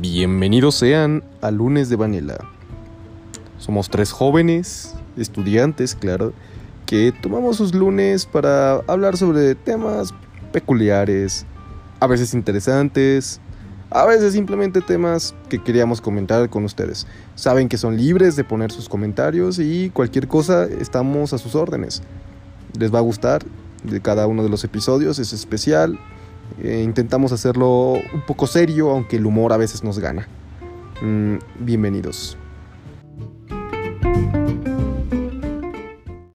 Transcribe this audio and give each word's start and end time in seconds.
Bienvenidos 0.00 0.76
sean 0.76 1.24
a 1.40 1.50
Lunes 1.50 1.88
de 1.88 1.96
Vanilla. 1.96 2.38
Somos 3.58 3.90
tres 3.90 4.12
jóvenes, 4.12 4.94
estudiantes, 5.16 5.96
claro, 5.96 6.32
que 6.86 7.12
tomamos 7.20 7.56
sus 7.56 7.74
lunes 7.74 8.24
para 8.24 8.76
hablar 8.86 9.16
sobre 9.16 9.56
temas 9.56 10.14
peculiares, 10.52 11.46
a 11.98 12.06
veces 12.06 12.32
interesantes, 12.32 13.40
a 13.90 14.04
veces 14.04 14.34
simplemente 14.34 14.82
temas 14.82 15.34
que 15.48 15.60
queríamos 15.60 16.00
comentar 16.00 16.48
con 16.48 16.64
ustedes. 16.64 17.08
Saben 17.34 17.68
que 17.68 17.76
son 17.76 17.96
libres 17.96 18.36
de 18.36 18.44
poner 18.44 18.70
sus 18.70 18.88
comentarios 18.88 19.58
y 19.58 19.90
cualquier 19.90 20.28
cosa 20.28 20.66
estamos 20.66 21.32
a 21.32 21.38
sus 21.38 21.56
órdenes. 21.56 22.02
Les 22.78 22.94
va 22.94 22.98
a 22.98 23.02
gustar 23.02 23.44
de 23.82 24.00
cada 24.00 24.28
uno 24.28 24.44
de 24.44 24.48
los 24.48 24.62
episodios, 24.62 25.18
es 25.18 25.32
especial. 25.32 25.98
Eh, 26.62 26.82
intentamos 26.84 27.32
hacerlo 27.32 27.92
un 28.12 28.22
poco 28.26 28.46
serio, 28.46 28.90
aunque 28.90 29.16
el 29.16 29.26
humor 29.26 29.52
a 29.52 29.56
veces 29.56 29.84
nos 29.84 29.98
gana. 29.98 30.26
Mm, 31.00 31.36
bienvenidos. 31.60 32.36